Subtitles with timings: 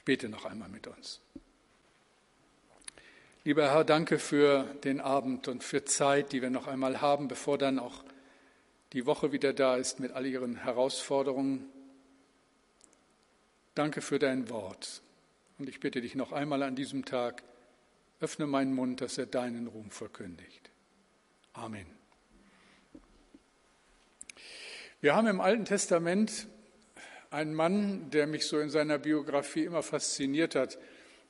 [0.00, 1.20] Ich bete noch einmal mit uns.
[3.44, 7.58] Lieber Herr, danke für den Abend und für Zeit, die wir noch einmal haben, bevor
[7.58, 8.02] dann auch
[8.94, 11.68] die Woche wieder da ist mit all ihren Herausforderungen.
[13.74, 15.02] Danke für dein Wort.
[15.58, 17.42] Und ich bitte dich noch einmal an diesem Tag,
[18.20, 20.70] öffne meinen Mund, dass er deinen Ruhm verkündigt.
[21.52, 21.84] Amen.
[25.02, 26.48] Wir haben im Alten Testament
[27.30, 30.78] einen Mann, der mich so in seiner Biografie immer fasziniert hat.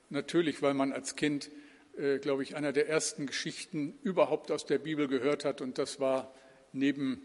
[0.09, 1.49] Natürlich, weil man als Kind
[1.97, 5.61] äh, glaube ich, einer der ersten Geschichten überhaupt aus der Bibel gehört hat.
[5.61, 6.33] Und das war
[6.73, 7.21] neben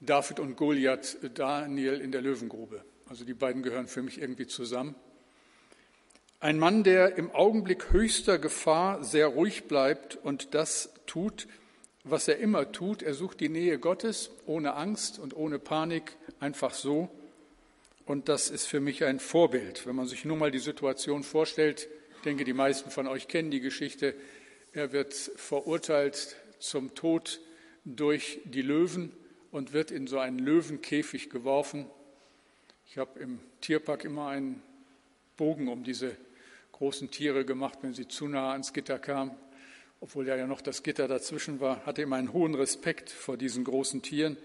[0.00, 2.84] David und Goliath Daniel in der Löwengrube.
[3.08, 4.94] Also die beiden gehören für mich irgendwie zusammen.
[6.40, 11.48] Ein Mann, der im Augenblick höchster Gefahr sehr ruhig bleibt und das tut,
[12.04, 13.02] was er immer tut.
[13.02, 17.08] Er sucht die Nähe Gottes ohne Angst und ohne Panik, einfach so.
[18.06, 19.84] Und das ist für mich ein Vorbild.
[19.84, 21.88] Wenn man sich nur mal die Situation vorstellt,
[22.24, 24.14] denke, die meisten von euch kennen die Geschichte.
[24.72, 27.40] Er wird verurteilt zum Tod
[27.84, 29.12] durch die Löwen
[29.50, 31.86] und wird in so einen Löwenkäfig geworfen.
[32.86, 34.62] Ich habe im Tierpark immer einen
[35.36, 36.16] Bogen um diese
[36.72, 39.32] großen Tiere gemacht, wenn sie zu nah ans Gitter kamen.
[40.00, 44.02] Obwohl ja noch das Gitter dazwischen war, hatte immer einen hohen Respekt vor diesen großen
[44.02, 44.36] Tieren.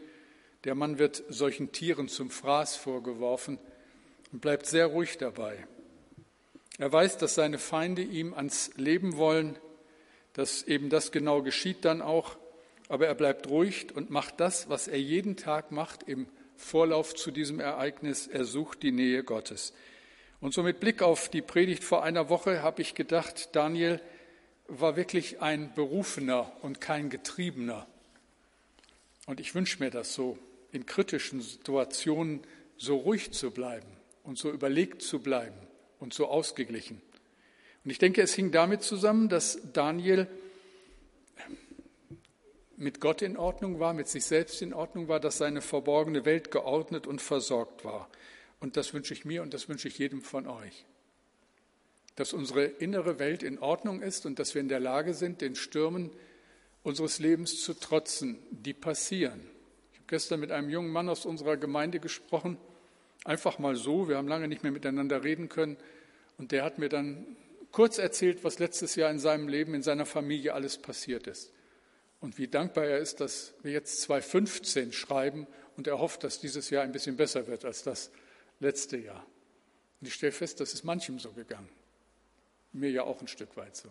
[0.64, 3.58] Der Mann wird solchen Tieren zum Fraß vorgeworfen
[4.31, 5.66] und bleibt sehr ruhig dabei.
[6.78, 9.58] Er weiß, dass seine Feinde ihm ans Leben wollen,
[10.34, 12.38] dass eben das genau geschieht dann auch,
[12.89, 17.32] aber er bleibt ruhig und macht das, was er jeden Tag macht im Vorlauf zu
[17.32, 18.28] diesem Ereignis.
[18.28, 19.73] Er sucht die Nähe Gottes.
[20.39, 24.00] Und so mit Blick auf die Predigt vor einer Woche habe ich gedacht, Daniel
[24.67, 27.88] war wirklich ein Berufener und kein Getriebener.
[29.26, 30.38] Und ich wünsche mir das so,
[30.72, 32.41] in kritischen Situationen
[32.77, 33.88] so ruhig zu bleiben
[34.23, 35.58] und so überlegt zu bleiben
[36.00, 37.02] und so ausgeglichen.
[37.83, 40.27] Und ich denke, es hing damit zusammen, dass Daniel
[42.77, 46.49] mit Gott in Ordnung war, mit sich selbst in Ordnung war, dass seine verborgene Welt
[46.52, 48.10] geordnet und versorgt war.
[48.60, 50.86] Und das wünsche ich mir und das wünsche ich jedem von euch.
[52.15, 55.55] Dass unsere innere Welt in Ordnung ist und dass wir in der Lage sind, den
[55.55, 56.11] Stürmen
[56.83, 59.42] unseres Lebens zu trotzen, die passieren.
[60.11, 62.60] Gestern mit einem jungen Mann aus unserer Gemeinde gesprochen,
[63.23, 65.77] Einfach mal so, wir haben lange nicht mehr miteinander reden können.
[66.38, 67.38] Und der hat mir dann
[67.72, 71.52] kurz erzählt, was letztes Jahr in seinem Leben, in seiner Familie alles passiert ist.
[72.20, 76.70] Und wie dankbar er ist, dass wir jetzt 2015 schreiben und er hofft, dass dieses
[76.70, 78.11] Jahr ein bisschen besser wird als das
[78.60, 79.26] letzte Jahr.
[79.99, 81.70] Und ich stelle fest, das ist manchem so gegangen.
[82.73, 83.89] Mir ja auch ein Stück weit so.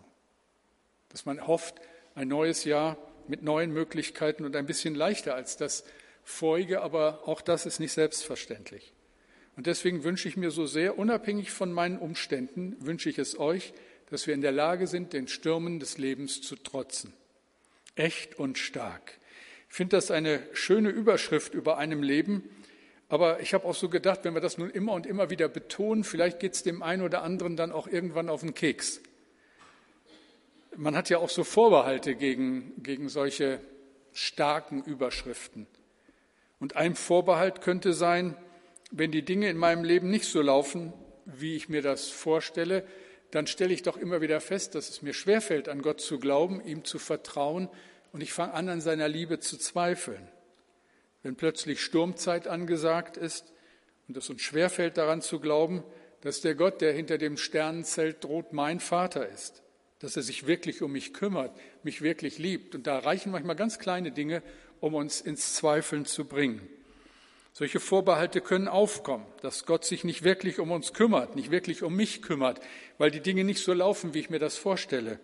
[1.09, 1.75] Dass man hofft,
[2.15, 5.85] ein neues Jahr mit neuen Möglichkeiten und ein bisschen leichter als das
[6.23, 8.93] vorige, aber auch das ist nicht selbstverständlich.
[9.55, 13.73] Und deswegen wünsche ich mir so sehr, unabhängig von meinen Umständen, wünsche ich es euch,
[14.09, 17.13] dass wir in der Lage sind, den Stürmen des Lebens zu trotzen.
[17.95, 19.19] Echt und stark.
[19.69, 22.49] Ich finde das eine schöne Überschrift über einem Leben,
[23.07, 26.03] aber ich habe auch so gedacht, wenn wir das nun immer und immer wieder betonen,
[26.03, 29.01] vielleicht geht es dem einen oder anderen dann auch irgendwann auf den Keks.
[30.75, 33.59] Man hat ja auch so Vorbehalte gegen, gegen solche
[34.13, 35.67] starken Überschriften.
[36.61, 38.37] Und ein Vorbehalt könnte sein,
[38.91, 40.93] wenn die Dinge in meinem Leben nicht so laufen,
[41.25, 42.85] wie ich mir das vorstelle,
[43.31, 46.63] dann stelle ich doch immer wieder fest, dass es mir schwerfällt, an Gott zu glauben,
[46.63, 47.67] ihm zu vertrauen
[48.11, 50.27] und ich fange an, an seiner Liebe zu zweifeln.
[51.23, 53.53] Wenn plötzlich Sturmzeit angesagt ist
[54.07, 55.83] und es uns schwerfällt, daran zu glauben,
[56.21, 59.63] dass der Gott, der hinter dem Sternenzelt droht, mein Vater ist,
[59.97, 62.75] dass er sich wirklich um mich kümmert, mich wirklich liebt.
[62.75, 64.43] Und da reichen manchmal ganz kleine Dinge,
[64.81, 66.67] um uns ins Zweifeln zu bringen.
[67.53, 71.95] Solche Vorbehalte können aufkommen, dass Gott sich nicht wirklich um uns kümmert, nicht wirklich um
[71.95, 72.59] mich kümmert,
[72.97, 75.19] weil die Dinge nicht so laufen, wie ich mir das vorstelle.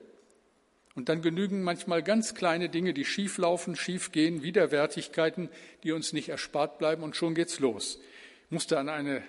[0.94, 5.50] Und dann genügen manchmal ganz kleine Dinge, die schief laufen, schief gehen, Widerwärtigkeiten,
[5.84, 8.00] die uns nicht erspart bleiben und schon geht's los.
[8.46, 9.24] Ich musste an eine,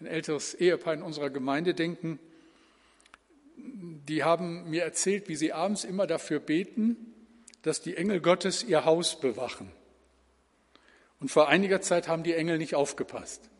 [0.00, 2.18] ein älteres Ehepaar in unserer Gemeinde denken.
[3.56, 7.14] Die haben mir erzählt, wie sie abends immer dafür beten,
[7.66, 9.72] dass die Engel Gottes ihr Haus bewachen.
[11.18, 13.50] Und vor einiger Zeit haben die Engel nicht aufgepasst.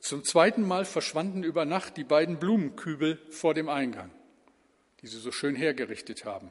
[0.00, 4.10] Zum zweiten Mal verschwanden über Nacht die beiden Blumenkübel vor dem Eingang,
[5.00, 6.50] die sie so schön hergerichtet haben.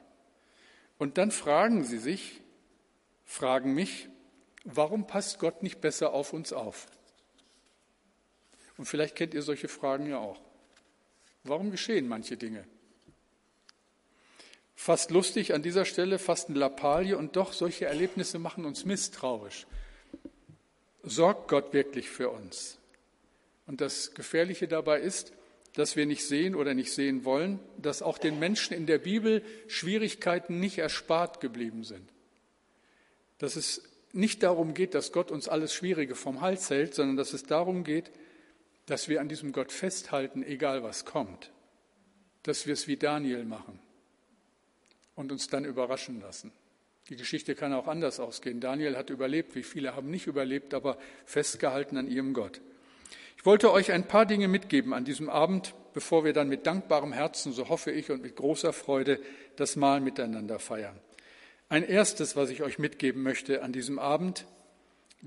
[0.97, 2.41] Und dann fragen sie sich,
[3.23, 4.09] fragen mich,
[4.63, 6.87] warum passt Gott nicht besser auf uns auf?
[8.77, 10.41] Und vielleicht kennt ihr solche Fragen ja auch.
[11.43, 12.65] Warum geschehen manche Dinge?
[14.81, 19.67] Fast lustig an dieser Stelle, fast eine Lappalie und doch solche Erlebnisse machen uns misstrauisch
[21.03, 22.77] sorgt Gott wirklich für uns?
[23.67, 25.33] Und das Gefährliche dabei ist,
[25.73, 29.43] das wir nicht sehen oder nicht sehen wollen, dass auch den Menschen in der Bibel
[29.67, 32.09] Schwierigkeiten nicht erspart geblieben sind.
[33.37, 37.33] Dass es nicht darum geht, dass Gott uns alles Schwierige vom Hals hält, sondern dass
[37.33, 38.11] es darum geht,
[38.87, 41.51] dass wir an diesem Gott festhalten, egal was kommt.
[42.43, 43.79] Dass wir es wie Daniel machen
[45.15, 46.51] und uns dann überraschen lassen.
[47.09, 48.59] Die Geschichte kann auch anders ausgehen.
[48.59, 52.61] Daniel hat überlebt, wie viele haben nicht überlebt, aber festgehalten an ihrem Gott.
[53.37, 57.11] Ich wollte euch ein paar Dinge mitgeben an diesem Abend, bevor wir dann mit dankbarem
[57.11, 59.19] Herzen, so hoffe ich, und mit großer Freude
[59.55, 60.99] das Mahl miteinander feiern.
[61.67, 64.45] Ein erstes, was ich euch mitgeben möchte an diesem Abend,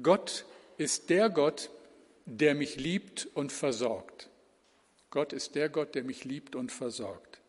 [0.02, 0.44] Gott
[0.78, 1.70] ist der Gott,
[2.24, 4.30] der mich liebt und versorgt.
[5.10, 7.40] Gott ist der Gott, der mich liebt und versorgt.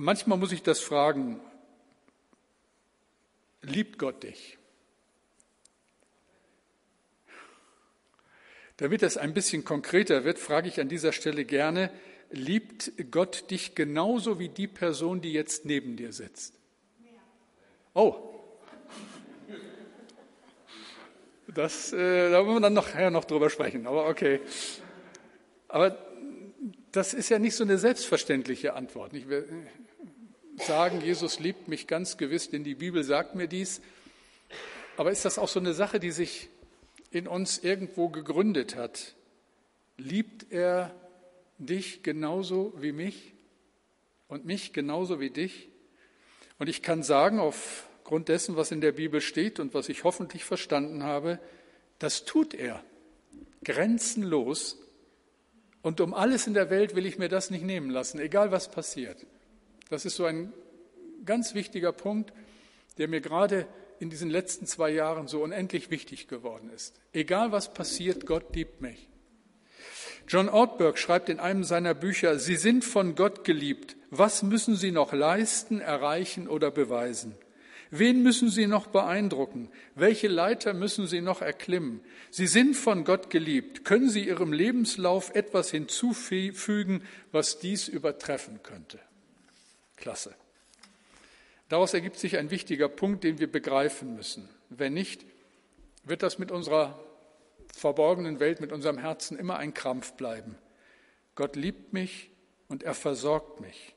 [0.00, 1.40] Manchmal muss ich das fragen,
[3.62, 4.56] liebt Gott dich?
[8.76, 11.90] Damit es ein bisschen konkreter wird, frage ich an dieser Stelle gerne,
[12.30, 16.54] liebt Gott dich genauso wie die Person, die jetzt neben dir sitzt?
[17.92, 18.14] Oh.
[21.48, 24.42] Das, äh, da wollen wir dann nachher noch drüber sprechen, aber okay.
[25.66, 26.07] Aber
[26.92, 29.14] das ist ja nicht so eine selbstverständliche Antwort.
[29.14, 29.66] Ich will
[30.58, 33.80] sagen, Jesus liebt mich ganz gewiss, denn die Bibel sagt mir dies.
[34.96, 36.48] Aber ist das auch so eine Sache, die sich
[37.10, 39.14] in uns irgendwo gegründet hat,
[39.96, 40.94] liebt er
[41.58, 43.32] dich genauso wie mich
[44.28, 45.68] und mich genauso wie dich?
[46.58, 50.44] Und ich kann sagen, aufgrund dessen, was in der Bibel steht und was ich hoffentlich
[50.44, 51.38] verstanden habe,
[51.98, 52.82] das tut er
[53.64, 54.78] grenzenlos.
[55.88, 58.70] Und um alles in der Welt will ich mir das nicht nehmen lassen, egal was
[58.70, 59.24] passiert.
[59.88, 60.52] Das ist so ein
[61.24, 62.34] ganz wichtiger Punkt,
[62.98, 63.66] der mir gerade
[63.98, 67.00] in diesen letzten zwei Jahren so unendlich wichtig geworden ist.
[67.14, 69.08] Egal was passiert, Gott liebt mich.
[70.28, 73.96] John Ortberg schreibt in einem seiner Bücher, Sie sind von Gott geliebt.
[74.10, 77.34] Was müssen Sie noch leisten, erreichen oder beweisen?
[77.90, 79.70] Wen müssen Sie noch beeindrucken?
[79.94, 82.00] Welche Leiter müssen Sie noch erklimmen?
[82.30, 83.84] Sie sind von Gott geliebt.
[83.84, 87.02] Können Sie Ihrem Lebenslauf etwas hinzufügen,
[87.32, 88.98] was dies übertreffen könnte?
[89.96, 90.34] Klasse.
[91.68, 94.48] Daraus ergibt sich ein wichtiger Punkt, den wir begreifen müssen.
[94.70, 95.24] Wenn nicht,
[96.04, 96.98] wird das mit unserer
[97.74, 100.56] verborgenen Welt, mit unserem Herzen immer ein Krampf bleiben.
[101.34, 102.30] Gott liebt mich
[102.68, 103.94] und er versorgt mich.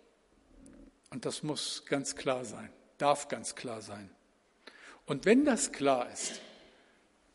[1.09, 2.69] Und das muss ganz klar sein,
[3.01, 4.09] darf ganz klar sein.
[5.06, 6.42] Und wenn das klar ist,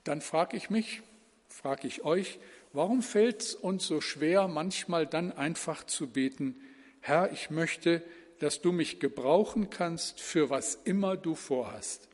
[0.05, 1.03] dann frage ich mich,
[1.49, 2.39] frage ich euch,
[2.73, 6.61] warum fällt es uns so schwer, manchmal dann einfach zu beten,
[7.01, 8.03] Herr, ich möchte,
[8.39, 12.09] dass du mich gebrauchen kannst für was immer du vorhast.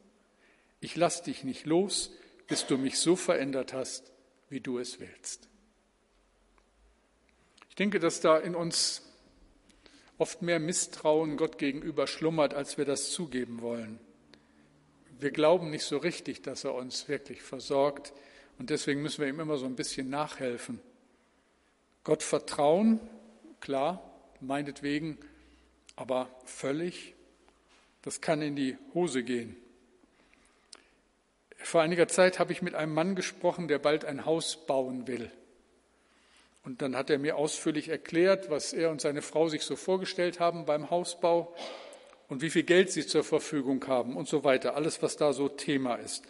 [0.81, 2.13] Ich lass dich nicht los,
[2.47, 4.13] bis du mich so verändert hast,
[4.49, 5.49] wie du es willst.
[7.69, 9.03] Ich denke, dass da in uns
[10.19, 13.99] oft mehr Misstrauen Gott gegenüber schlummert, als wir das zugeben wollen.
[15.19, 18.13] Wir glauben nicht so richtig, dass er uns wirklich versorgt
[18.59, 20.81] und deswegen müssen wir ihm immer so ein bisschen nachhelfen.
[22.05, 23.01] Gott vertrauen,
[23.61, 24.03] klar,
[24.41, 25.19] meinetwegen
[25.97, 27.15] aber völlig,
[28.03, 29.57] das kann in die Hose gehen.
[31.59, 35.31] Vor einiger Zeit habe ich mit einem Mann gesprochen, der bald ein Haus bauen will.
[36.65, 40.39] Und dann hat er mir ausführlich erklärt, was er und seine Frau sich so vorgestellt
[40.39, 41.55] haben beim Hausbau
[42.29, 44.77] und wie viel Geld sie zur Verfügung haben und so weiter.
[44.77, 46.23] Alles, was da so Thema ist.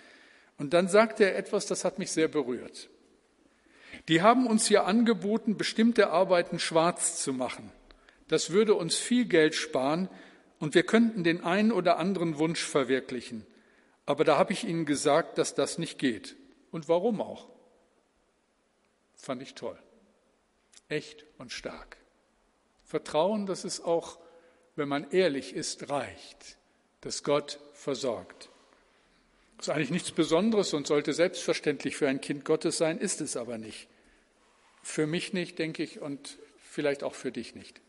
[0.58, 2.88] Und dann sagte er etwas, das hat mich sehr berührt.
[4.08, 7.70] Die haben uns hier angeboten, bestimmte Arbeiten schwarz zu machen.
[8.28, 10.08] Das würde uns viel Geld sparen
[10.58, 13.46] und wir könnten den einen oder anderen Wunsch verwirklichen.
[14.06, 16.36] Aber da habe ich Ihnen gesagt, dass das nicht geht.
[16.70, 17.48] Und warum auch?
[19.14, 19.78] Fand ich toll.
[20.92, 21.96] Echt und stark.
[22.84, 24.18] Vertrauen, dass es auch,
[24.76, 26.58] wenn man ehrlich ist, reicht,
[27.00, 28.50] dass Gott versorgt.
[29.56, 33.38] Das ist eigentlich nichts Besonderes und sollte selbstverständlich für ein Kind Gottes sein, ist es
[33.38, 33.88] aber nicht.
[34.82, 37.80] Für mich nicht, denke ich, und vielleicht auch für dich nicht.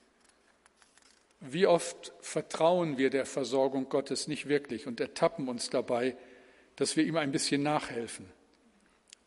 [1.42, 6.16] Wie oft vertrauen wir der Versorgung Gottes nicht wirklich und ertappen uns dabei,
[6.78, 8.32] dass wir ihm ein bisschen nachhelfen.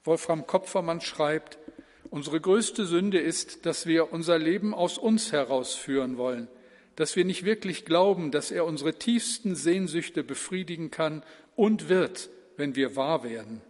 [0.03, 1.59] Wolfram Kopfermann schreibt,
[2.17, 6.49] unsere größte Sünde ist, dass wir unser Leben aus uns herausführen wollen,
[6.97, 11.23] dass wir nicht wirklich glauben, dass er unsere tiefsten Sehnsüchte befriedigen kann
[11.57, 13.61] und wird, wenn wir wahr werden.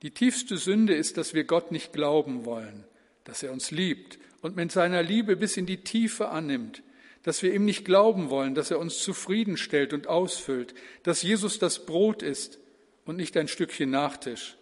[0.00, 2.84] Die tiefste Sünde ist, dass wir Gott nicht glauben wollen,
[3.24, 6.82] dass er uns liebt und mit seiner Liebe bis in die Tiefe annimmt,
[7.24, 11.84] dass wir ihm nicht glauben wollen, dass er uns zufriedenstellt und ausfüllt, dass Jesus das
[11.84, 12.58] Brot ist
[13.04, 14.56] und nicht ein Stückchen Nachtisch,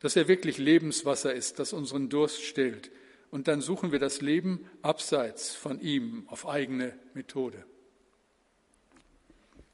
[0.00, 2.90] dass er wirklich Lebenswasser ist, das unseren Durst stillt
[3.30, 7.64] und dann suchen wir das Leben abseits von ihm auf eigene Methode.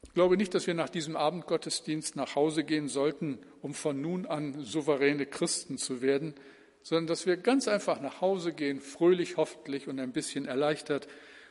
[0.02, 4.26] Ich glaube nicht, dass wir nach diesem Abendgottesdienst nach Hause gehen sollten, um von nun
[4.26, 6.34] an souveräne Christen zu werden,
[6.82, 11.08] sondern dass wir ganz einfach nach Hause gehen, fröhlich, hoffentlich und ein bisschen erleichtert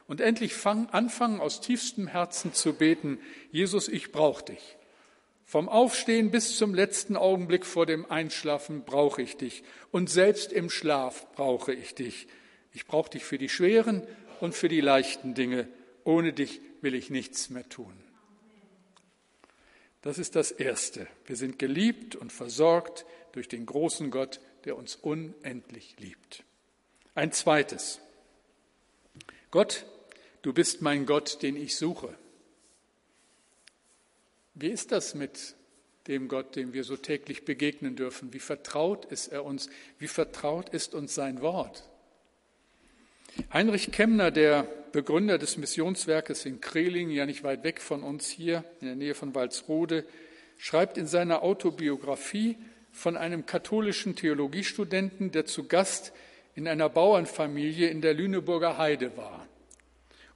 [0.08, 3.20] und endlich fangen, anfangen, aus tiefstem Herzen zu beten,
[3.52, 4.78] Jesus, ich brauche dich.
[5.46, 9.64] Vom Aufstehen bis zum letzten Augenblick vor dem Einschlafen brauche ich dich.
[9.92, 12.28] Und selbst im Schlaf brauche ich dich.
[12.74, 14.08] Ich brauche dich für die schweren
[14.40, 15.68] und für die leichten Dinge.
[16.04, 17.94] Ohne dich will ich nichts mehr tun.
[20.02, 21.08] Das ist das Erste.
[21.26, 26.44] Wir sind geliebt und versorgt durch den großen Gott, der uns unendlich liebt.
[27.14, 28.00] Ein zweites.
[29.52, 29.86] Gott,
[30.42, 32.18] du bist mein Gott, den ich suche.
[34.54, 35.56] Wie ist das mit
[36.08, 38.34] dem Gott, dem wir so täglich begegnen dürfen?
[38.34, 39.70] Wie vertraut ist er uns?
[40.00, 41.90] Wie vertraut ist uns sein Wort?
[43.54, 48.66] Heinrich Kemner, der Begründer des Missionswerkes in Kreling, ja nicht weit weg von uns hier
[48.82, 50.06] in der Nähe von Walsrode,
[50.58, 52.58] schreibt in seiner Autobiografie
[52.92, 56.12] von einem katholischen Theologiestudenten, der zu Gast
[56.56, 59.48] in einer Bauernfamilie in der Lüneburger Heide war.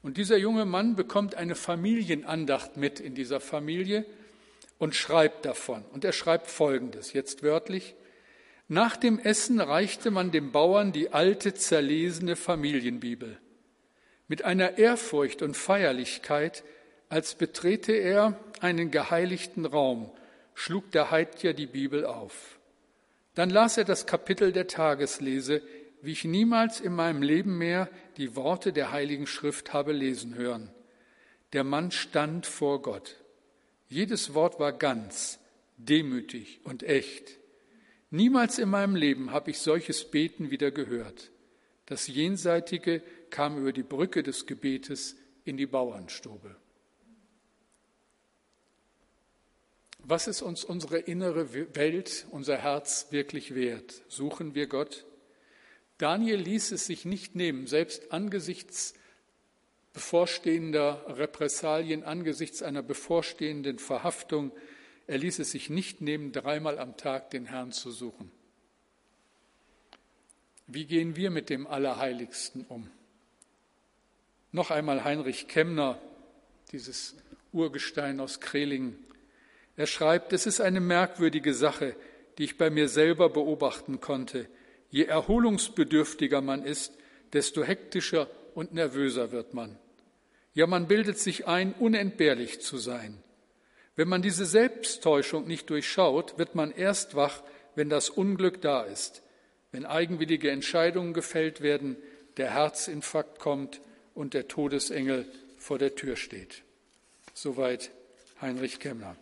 [0.06, 4.06] Und dieser junge Mann bekommt eine Familienandacht mit in dieser Familie
[4.78, 5.84] und schreibt davon.
[5.94, 7.96] Und er schreibt Folgendes, jetzt wörtlich.
[8.68, 13.40] Nach dem Essen reichte man dem Bauern die alte, zerlesene Familienbibel.
[14.28, 16.64] Mit einer Ehrfurcht und Feierlichkeit,
[17.10, 20.12] als betrete er einen geheiligten Raum,
[20.54, 22.60] schlug der Heidjer die Bibel auf.
[23.34, 25.64] Dann las er das Kapitel der Tageslese,
[26.06, 30.72] wie ich niemals in meinem Leben mehr die Worte der Heiligen Schrift habe lesen hören.
[31.54, 33.16] Der Mann stand vor Gott.
[33.90, 35.40] Jedes Wort war ganz,
[35.78, 37.40] demütig und echt.
[38.12, 41.32] Niemals in meinem Leben habe ich solches Beten wieder gehört.
[41.88, 46.56] Das Jenseitige kam über die Brücke des Gebetes in die Bauernstube.
[50.00, 54.04] Was ist uns unsere innere Welt, unser Herz wirklich wert?
[54.08, 55.04] Suchen wir Gott?
[55.98, 58.94] Daniel ließ es sich nicht nehmen, selbst angesichts
[59.94, 64.52] bevorstehender Repressalien, angesichts einer bevorstehenden Verhaftung,
[65.08, 68.32] er ließ es sich nicht nehmen, dreimal am Tag den Herrn zu suchen.
[70.68, 72.90] Wie gehen wir mit dem Allerheiligsten um?
[74.52, 76.02] Noch einmal Heinrich Kemner,
[76.72, 77.16] dieses
[77.54, 78.98] Urgestein aus Krelingen.
[79.78, 81.96] Er schreibt, es ist eine merkwürdige Sache,
[82.38, 84.50] die ich bei mir selber beobachten konnte.
[84.96, 86.94] Je erholungsbedürftiger man ist,
[87.34, 89.78] desto hektischer und nervöser wird man.
[90.54, 93.22] Ja, man bildet sich ein, unentbehrlich zu sein.
[93.98, 97.44] Wenn man diese Selbsttäuschung nicht durchschaut, wird man erst wach,
[97.76, 99.22] wenn das Unglück da ist,
[99.74, 101.98] wenn eigenwillige Entscheidungen gefällt werden,
[102.38, 103.82] der Herzinfarkt kommt
[104.14, 105.26] und der Todesengel
[105.58, 106.64] vor der Tür steht.
[107.34, 107.92] Soweit
[108.40, 109.18] Heinrich Kemmler.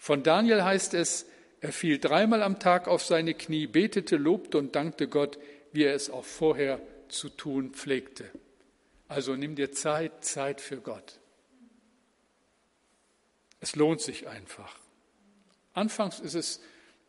[0.00, 1.26] Von Daniel heißt es,
[1.60, 5.38] er fiel dreimal am Tag auf seine Knie, betete, lobte und dankte Gott,
[5.72, 8.30] wie er es auch vorher zu tun pflegte.
[9.08, 11.18] Also nimm dir Zeit, Zeit für Gott.
[13.60, 14.78] Es lohnt sich einfach.
[15.72, 16.60] Anfangs ist es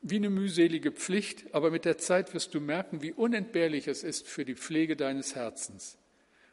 [0.02, 4.28] wie eine mühselige Pflicht, aber mit der Zeit wirst du merken, wie unentbehrlich es ist
[4.28, 5.98] für die Pflege deines Herzens.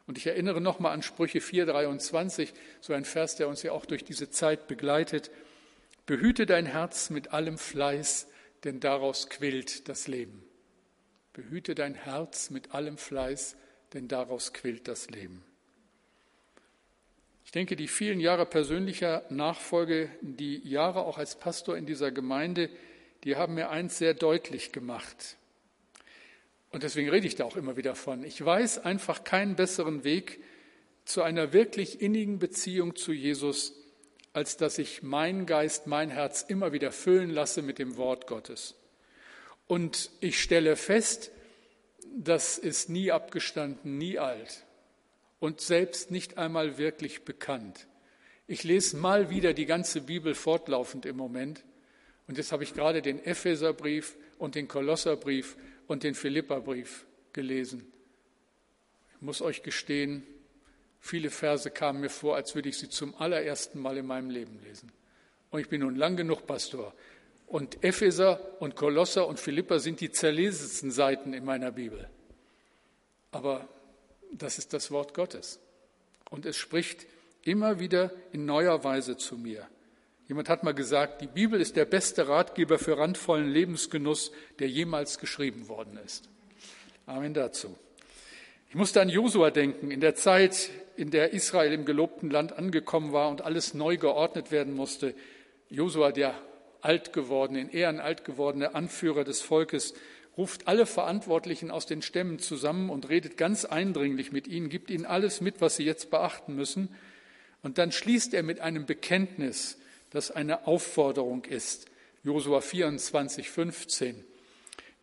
[0.07, 4.05] Und ich erinnere nochmal an Sprüche 4,23, so ein Vers, der uns ja auch durch
[4.05, 5.31] diese Zeit begleitet.
[6.07, 8.29] Behüte dein Herz mit allem Fleiß,
[8.65, 10.45] denn daraus quillt das Leben.
[11.33, 13.57] Behüte dein Herz mit allem Fleiß,
[13.93, 15.43] denn daraus quillt das Leben.
[17.45, 22.71] Ich denke, die vielen Jahre persönlicher Nachfolge, die Jahre auch als Pastor in dieser Gemeinde,
[23.25, 25.37] die haben mir eins sehr deutlich gemacht.
[26.71, 28.25] Und deswegen rede ich da auch immer wieder von.
[28.25, 30.41] Ich weiß einfach keinen besseren Weg
[31.05, 33.75] zu einer wirklich innigen Beziehung zu Jesus,
[34.37, 38.75] als dass ich meinen Geist, mein Herz immer wieder füllen lasse mit dem Wort Gottes.
[39.67, 41.31] Und ich stelle fest,
[42.15, 44.67] das ist nie abgestanden, nie alt
[45.41, 47.87] und selbst nicht einmal wirklich bekannt.
[48.47, 51.65] Ich lese mal wieder die ganze Bibel fortlaufend im Moment.
[52.29, 57.91] Und jetzt habe ich gerade den Epheserbrief und den Kolosserbrief und den Philipperbrief gelesen.
[59.15, 60.27] Ich muss euch gestehen,
[61.07, 64.59] Viele Verse kamen mir vor, als würde ich sie zum allerersten Mal in meinem Leben
[64.65, 64.91] lesen.
[65.51, 66.93] Und ich bin nun lang genug Pastor.
[67.47, 72.11] Und Epheser und Kolosser und Philippa sind die zerlesensten Seiten in meiner Bibel.
[73.31, 73.69] Aber
[74.33, 75.61] das ist das Wort Gottes.
[76.29, 77.07] Und es spricht
[77.43, 79.69] immer wieder in neuer Weise zu mir.
[80.27, 85.21] Jemand hat mal gesagt, die Bibel ist der beste Ratgeber für randvollen Lebensgenuss, der jemals
[85.21, 86.29] geschrieben worden ist.
[87.07, 87.79] Amen dazu.
[88.69, 93.13] Ich musste an Josua denken, in der Zeit, in der Israel im gelobten Land angekommen
[93.13, 95.15] war und alles neu geordnet werden musste.
[95.71, 96.35] Josua, der
[96.81, 99.95] alt gewordene, in Ehren alt gewordene Anführer des Volkes,
[100.37, 105.07] ruft alle Verantwortlichen aus den Stämmen zusammen und redet ganz eindringlich mit ihnen, gibt ihnen
[105.07, 106.89] alles mit, was sie jetzt beachten müssen.
[107.63, 109.79] Und dann schließt er mit einem Bekenntnis,
[110.11, 111.87] das eine Aufforderung ist.
[112.25, 114.25] Josua 24, 15.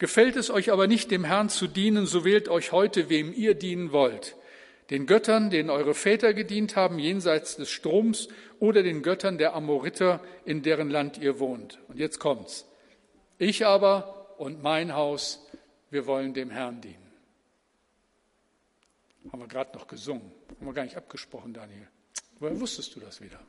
[0.03, 3.53] Gefällt es euch aber nicht, dem Herrn zu dienen, so wählt euch heute, wem ihr
[3.53, 4.36] dienen wollt.
[4.89, 8.27] Den Göttern, denen eure Väter gedient haben, jenseits des Stroms,
[8.60, 11.79] oder den Göttern der Amoriter, in deren Land ihr wohnt.
[11.88, 12.65] Und jetzt kommt's.
[13.38, 15.48] Ich aber und mein Haus,
[15.89, 17.10] wir wollen dem Herrn dienen.
[19.31, 20.33] Haben wir gerade noch gesungen.
[20.60, 21.88] Haben wir gar nicht abgesprochen, Daniel.
[22.39, 23.39] Woher wusstest du das wieder?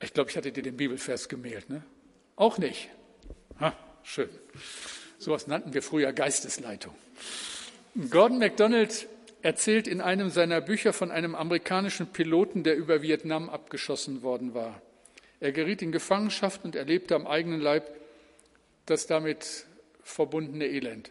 [0.00, 1.82] Ich glaube, ich hatte dir den Bibelvers gemählt, ne?
[2.36, 2.90] Auch nicht.
[3.58, 4.28] Ha, schön.
[5.18, 6.94] Sowas nannten wir früher Geistesleitung.
[8.10, 9.08] Gordon MacDonald
[9.42, 14.82] erzählt in einem seiner Bücher von einem amerikanischen Piloten, der über Vietnam abgeschossen worden war.
[15.40, 17.88] Er geriet in Gefangenschaft und erlebte am eigenen Leib,
[18.86, 19.66] das damit
[20.02, 21.10] verbundene Elend.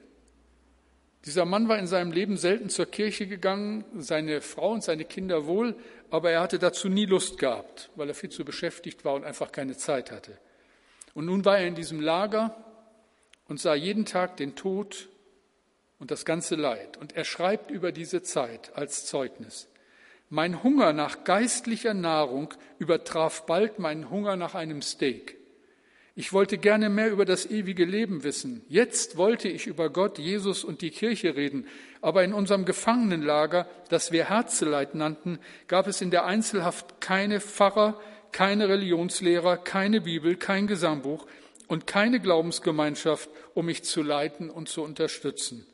[1.26, 5.48] Dieser Mann war in seinem Leben selten zur Kirche gegangen, seine Frau und seine Kinder
[5.48, 5.76] wohl,
[6.12, 9.52] aber er hatte dazu nie Lust gehabt, weil er viel zu beschäftigt war und einfach
[9.52, 10.38] keine Zeit hatte.
[11.16, 12.56] Und nun war er in diesem Lager
[13.48, 15.10] und sah jeden Tag den Tod
[16.00, 16.98] und das ganze Leid.
[16.98, 19.68] Und er schreibt über diese Zeit als Zeugnis.
[20.30, 25.38] Mein Hunger nach geistlicher Nahrung übertraf bald meinen Hunger nach einem Steak.
[26.18, 28.64] Ich wollte gerne mehr über das ewige Leben wissen.
[28.70, 31.68] Jetzt wollte ich über Gott, Jesus und die Kirche reden.
[32.02, 38.00] Aber in unserem Gefangenenlager, das wir Herzeleid nannten, gab es in der Einzelhaft keine Pfarrer,
[38.32, 41.28] keine Religionslehrer, keine Bibel, kein Gesangbuch
[41.68, 45.66] und keine Glaubensgemeinschaft, um mich zu leiten und zu unterstützen.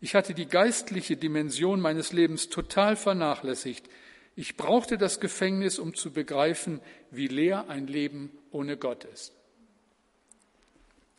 [0.00, 3.88] Ich hatte die geistliche Dimension meines Lebens total vernachlässigt.
[4.34, 6.80] Ich brauchte das Gefängnis, um zu begreifen,
[7.10, 9.32] wie leer ein Leben ohne Gott ist.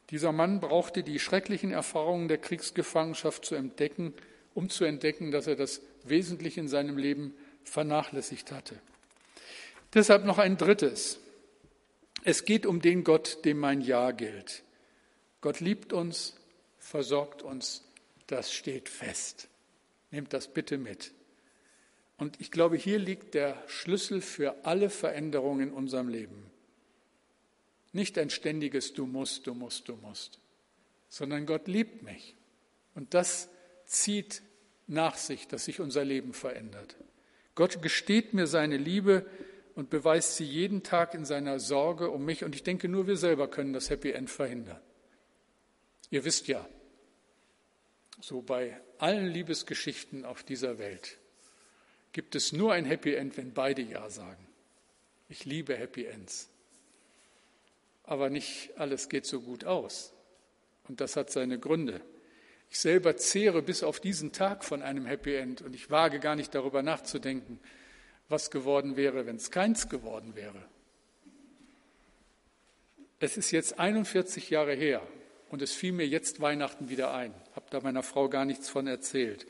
[0.09, 4.13] Dieser Mann brauchte die schrecklichen Erfahrungen der Kriegsgefangenschaft zu entdecken,
[4.53, 7.33] um zu entdecken, dass er das Wesentliche in seinem Leben
[7.63, 8.75] vernachlässigt hatte.
[9.93, 11.19] Deshalb noch ein drittes.
[12.25, 14.63] Es geht um den Gott, dem mein Ja gilt.
[15.41, 16.35] Gott liebt uns,
[16.77, 17.83] versorgt uns,
[18.27, 19.49] das steht fest.
[20.09, 21.11] Nehmt das bitte mit.
[22.17, 26.49] Und ich glaube, hier liegt der Schlüssel für alle Veränderungen in unserem Leben.
[27.91, 30.39] Nicht ein ständiges Du musst, du musst, du musst,
[31.09, 32.35] sondern Gott liebt mich.
[32.95, 33.49] Und das
[33.85, 34.41] zieht
[34.87, 36.95] nach sich, dass sich unser Leben verändert.
[37.55, 39.25] Gott gesteht mir seine Liebe
[39.75, 42.43] und beweist sie jeden Tag in seiner Sorge um mich.
[42.43, 44.81] Und ich denke, nur wir selber können das Happy End verhindern.
[46.09, 46.67] Ihr wisst ja,
[48.21, 51.17] so bei allen Liebesgeschichten auf dieser Welt
[52.11, 54.47] gibt es nur ein Happy End, wenn beide Ja sagen.
[55.29, 56.49] Ich liebe Happy Ends
[58.03, 60.13] aber nicht alles geht so gut aus.
[60.87, 62.01] Und das hat seine Gründe.
[62.69, 66.35] Ich selber zehre bis auf diesen Tag von einem Happy End und ich wage gar
[66.35, 67.59] nicht darüber nachzudenken,
[68.29, 70.65] was geworden wäre, wenn es keins geworden wäre.
[73.19, 75.01] Es ist jetzt 41 Jahre her
[75.49, 77.33] und es fiel mir jetzt Weihnachten wieder ein.
[77.55, 79.45] Habe da meiner Frau gar nichts von erzählt.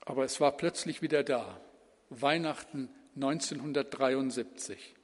[0.00, 1.60] Aber es war plötzlich wieder da.
[2.08, 4.94] Weihnachten 1973.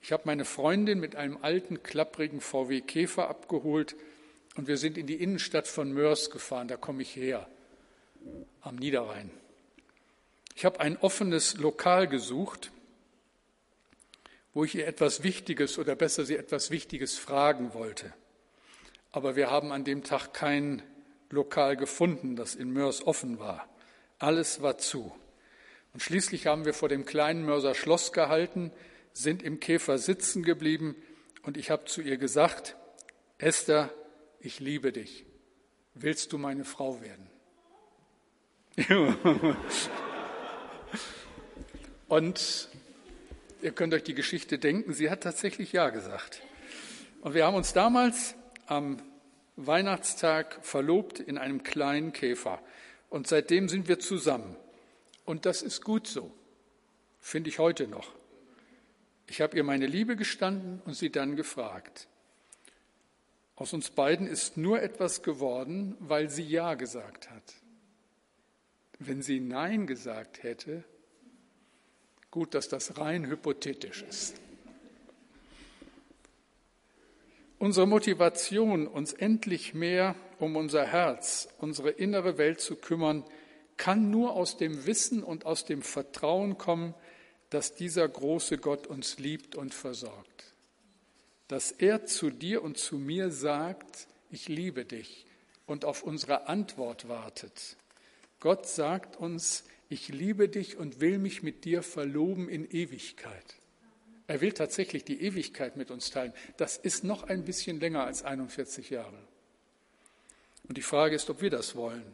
[0.00, 3.96] Ich habe meine Freundin mit einem alten, klapprigen VW Käfer abgeholt
[4.56, 7.48] und wir sind in die Innenstadt von Mörs gefahren, da komme ich her,
[8.60, 9.30] am Niederrhein.
[10.58, 12.72] Ich habe ein offenes Lokal gesucht,
[14.52, 18.12] wo ich ihr etwas Wichtiges oder besser sie etwas Wichtiges fragen wollte.
[19.12, 20.82] Aber wir haben an dem Tag kein
[21.30, 23.68] Lokal gefunden, das in Mörs offen war.
[24.18, 25.14] Alles war zu.
[25.92, 28.72] Und schließlich haben wir vor dem kleinen Mörser Schloss gehalten,
[29.12, 30.96] sind im Käfer sitzen geblieben
[31.44, 32.74] und ich habe zu ihr gesagt,
[33.38, 33.94] Esther,
[34.40, 35.24] ich liebe dich.
[35.94, 37.30] Willst du meine Frau werden?
[42.08, 42.68] und
[43.62, 46.42] ihr könnt euch die Geschichte denken, sie hat tatsächlich Ja gesagt.
[47.20, 48.34] Und wir haben uns damals
[48.66, 49.02] am
[49.56, 52.60] Weihnachtstag verlobt in einem kleinen Käfer.
[53.10, 54.56] Und seitdem sind wir zusammen.
[55.24, 56.32] Und das ist gut so,
[57.20, 58.12] finde ich heute noch.
[59.26, 62.08] Ich habe ihr meine Liebe gestanden und sie dann gefragt.
[63.56, 67.42] Aus uns beiden ist nur etwas geworden, weil sie Ja gesagt hat.
[68.98, 70.84] Wenn sie Nein gesagt hätte,
[72.30, 74.40] gut, dass das rein hypothetisch ist.
[77.58, 83.24] Unsere Motivation, uns endlich mehr um unser Herz, unsere innere Welt zu kümmern,
[83.76, 86.94] kann nur aus dem Wissen und aus dem Vertrauen kommen,
[87.50, 90.54] dass dieser große Gott uns liebt und versorgt.
[91.48, 95.26] Dass er zu dir und zu mir sagt, ich liebe dich
[95.66, 97.76] und auf unsere Antwort wartet.
[98.40, 103.56] Gott sagt uns, ich liebe dich und will mich mit dir verloben in Ewigkeit.
[104.26, 106.34] Er will tatsächlich die Ewigkeit mit uns teilen.
[106.58, 109.18] Das ist noch ein bisschen länger als 41 Jahre.
[110.68, 112.04] Und die Frage ist, ob wir das wollen.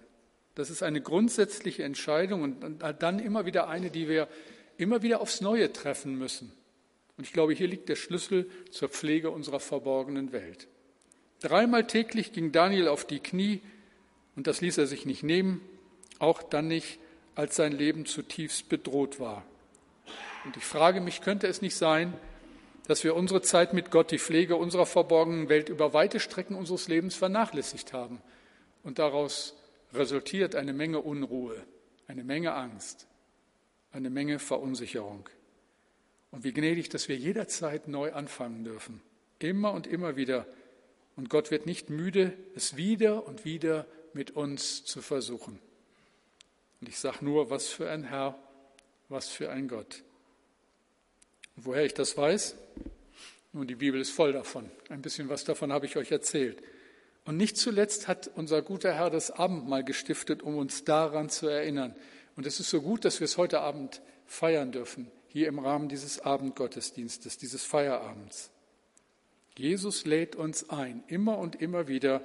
[0.54, 4.28] Das ist eine grundsätzliche Entscheidung und dann immer wieder eine, die wir
[4.76, 6.52] immer wieder aufs Neue treffen müssen.
[7.16, 10.68] Und ich glaube, hier liegt der Schlüssel zur Pflege unserer verborgenen Welt.
[11.40, 13.60] Dreimal täglich ging Daniel auf die Knie
[14.36, 15.60] und das ließ er sich nicht nehmen,
[16.18, 16.98] auch dann nicht,
[17.34, 19.44] als sein Leben zutiefst bedroht war.
[20.44, 22.14] Und ich frage mich, könnte es nicht sein,
[22.86, 26.88] dass wir unsere Zeit mit Gott, die Pflege unserer verborgenen Welt über weite Strecken unseres
[26.88, 28.20] Lebens vernachlässigt haben
[28.82, 29.54] und daraus
[29.94, 31.56] resultiert eine Menge Unruhe,
[32.06, 33.06] eine Menge Angst,
[33.90, 35.28] eine Menge Verunsicherung.
[36.30, 39.00] Und wie gnädig, dass wir jederzeit neu anfangen dürfen,
[39.38, 40.46] immer und immer wieder.
[41.16, 45.60] Und Gott wird nicht müde, es wieder und wieder mit uns zu versuchen.
[46.84, 48.38] Und ich sage nur, was für ein Herr,
[49.08, 50.04] was für ein Gott.
[51.56, 52.56] Und woher ich das weiß?
[53.54, 54.70] Nun, die Bibel ist voll davon.
[54.90, 56.62] Ein bisschen was davon habe ich euch erzählt.
[57.24, 61.96] Und nicht zuletzt hat unser guter Herr das Abendmahl gestiftet, um uns daran zu erinnern.
[62.36, 65.88] Und es ist so gut, dass wir es heute Abend feiern dürfen, hier im Rahmen
[65.88, 68.50] dieses Abendgottesdienstes, dieses Feierabends.
[69.56, 72.20] Jesus lädt uns ein, immer und immer wieder,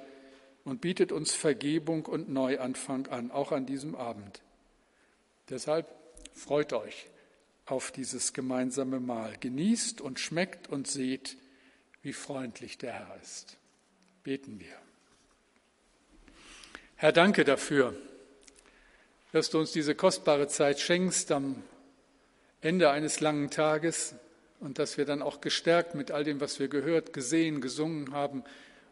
[0.64, 4.42] und bietet uns Vergebung und Neuanfang an, auch an diesem Abend.
[5.50, 5.86] Deshalb
[6.32, 7.06] freut euch
[7.66, 9.36] auf dieses gemeinsame Mahl.
[9.38, 11.36] Genießt und schmeckt und seht,
[12.02, 13.58] wie freundlich der Herr ist.
[14.22, 14.76] Beten wir.
[16.96, 17.94] Herr, danke dafür,
[19.32, 21.62] dass du uns diese kostbare Zeit schenkst am
[22.60, 24.14] Ende eines langen Tages
[24.60, 28.44] und dass wir dann auch gestärkt mit all dem, was wir gehört, gesehen, gesungen haben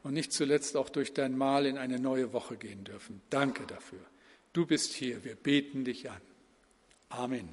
[0.03, 3.21] und nicht zuletzt auch durch dein Mahl in eine neue Woche gehen dürfen.
[3.31, 4.01] Danke dafür.
[4.55, 6.21] Du bist hier, wir beten dich an.
[7.11, 7.49] Amen.